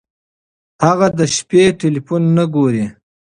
[0.85, 2.85] هغه د شپې ټیلیفون نه ګوري.